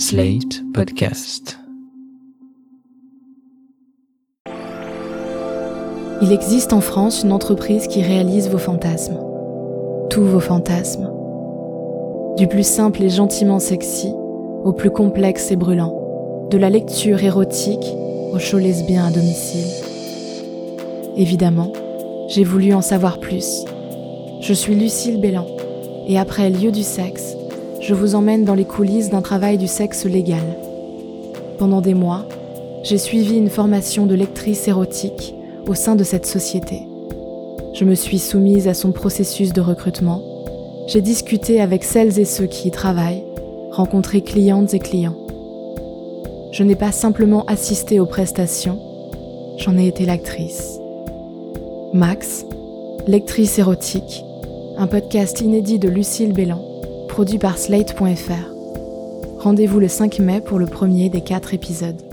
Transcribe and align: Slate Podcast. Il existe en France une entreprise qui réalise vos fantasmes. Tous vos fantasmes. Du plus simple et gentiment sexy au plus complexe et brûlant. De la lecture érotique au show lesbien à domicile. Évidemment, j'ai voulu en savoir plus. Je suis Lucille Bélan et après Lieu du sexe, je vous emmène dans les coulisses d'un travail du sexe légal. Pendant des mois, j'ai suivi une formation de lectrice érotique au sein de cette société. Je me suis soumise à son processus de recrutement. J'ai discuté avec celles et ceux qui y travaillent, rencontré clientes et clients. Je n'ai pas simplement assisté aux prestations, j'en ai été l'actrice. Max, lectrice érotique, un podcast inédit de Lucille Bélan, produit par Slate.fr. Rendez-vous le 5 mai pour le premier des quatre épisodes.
Slate 0.00 0.62
Podcast. 0.72 1.58
Il 6.22 6.32
existe 6.32 6.72
en 6.72 6.80
France 6.80 7.22
une 7.22 7.32
entreprise 7.32 7.86
qui 7.86 8.00
réalise 8.00 8.48
vos 8.48 8.56
fantasmes. 8.56 9.18
Tous 10.08 10.22
vos 10.22 10.40
fantasmes. 10.40 11.12
Du 12.38 12.46
plus 12.46 12.66
simple 12.66 13.02
et 13.02 13.10
gentiment 13.10 13.58
sexy 13.58 14.10
au 14.64 14.72
plus 14.72 14.90
complexe 14.90 15.50
et 15.50 15.56
brûlant. 15.56 16.48
De 16.50 16.56
la 16.56 16.70
lecture 16.70 17.22
érotique 17.22 17.86
au 18.32 18.38
show 18.38 18.56
lesbien 18.56 19.04
à 19.04 19.10
domicile. 19.10 19.68
Évidemment, 21.18 21.74
j'ai 22.26 22.44
voulu 22.44 22.72
en 22.72 22.80
savoir 22.80 23.20
plus. 23.20 23.66
Je 24.40 24.54
suis 24.54 24.74
Lucille 24.74 25.20
Bélan 25.20 25.46
et 26.08 26.18
après 26.18 26.48
Lieu 26.48 26.72
du 26.72 26.84
sexe, 26.84 27.36
je 27.80 27.94
vous 27.94 28.14
emmène 28.14 28.44
dans 28.44 28.54
les 28.54 28.66
coulisses 28.66 29.08
d'un 29.08 29.22
travail 29.22 29.56
du 29.56 29.66
sexe 29.66 30.04
légal. 30.04 30.44
Pendant 31.58 31.80
des 31.80 31.94
mois, 31.94 32.26
j'ai 32.82 32.98
suivi 32.98 33.36
une 33.36 33.48
formation 33.48 34.06
de 34.06 34.14
lectrice 34.14 34.68
érotique 34.68 35.34
au 35.66 35.74
sein 35.74 35.96
de 35.96 36.04
cette 36.04 36.26
société. 36.26 36.82
Je 37.74 37.84
me 37.84 37.94
suis 37.94 38.18
soumise 38.18 38.68
à 38.68 38.74
son 38.74 38.92
processus 38.92 39.52
de 39.52 39.60
recrutement. 39.60 40.22
J'ai 40.88 41.00
discuté 41.00 41.60
avec 41.60 41.84
celles 41.84 42.18
et 42.18 42.24
ceux 42.24 42.46
qui 42.46 42.68
y 42.68 42.70
travaillent, 42.70 43.24
rencontré 43.70 44.20
clientes 44.20 44.74
et 44.74 44.78
clients. 44.78 45.16
Je 46.52 46.64
n'ai 46.64 46.76
pas 46.76 46.92
simplement 46.92 47.44
assisté 47.46 48.00
aux 48.00 48.06
prestations, 48.06 48.78
j'en 49.56 49.78
ai 49.78 49.86
été 49.86 50.04
l'actrice. 50.04 50.78
Max, 51.94 52.44
lectrice 53.06 53.58
érotique, 53.58 54.24
un 54.76 54.86
podcast 54.86 55.40
inédit 55.40 55.78
de 55.78 55.88
Lucille 55.88 56.32
Bélan, 56.32 56.69
produit 57.10 57.38
par 57.38 57.58
Slate.fr. 57.58 59.40
Rendez-vous 59.40 59.80
le 59.80 59.88
5 59.88 60.20
mai 60.20 60.40
pour 60.40 60.60
le 60.60 60.66
premier 60.66 61.10
des 61.10 61.22
quatre 61.22 61.54
épisodes. 61.54 62.09